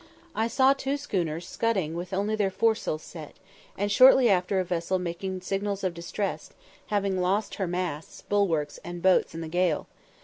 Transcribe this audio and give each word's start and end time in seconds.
I 0.33 0.47
saw 0.47 0.73
two 0.73 0.97
schooners 0.97 1.47
scudding 1.47 1.93
with 1.93 2.11
only 2.11 2.35
their 2.35 2.49
foresails 2.49 3.03
set, 3.03 3.35
and 3.77 3.91
shortly 3.91 4.31
after 4.31 4.59
a 4.59 4.63
vessel 4.65 4.97
making 4.97 5.41
signals 5.41 5.83
of 5.83 5.93
distress, 5.93 6.49
having 6.87 7.21
lost 7.21 7.53
her 7.61 7.67
masts, 7.67 8.23
bulwarks, 8.23 8.79
and 8.83 9.03
boats 9.03 9.35
in 9.35 9.41
the 9.41 9.47
gale. 9.47 9.85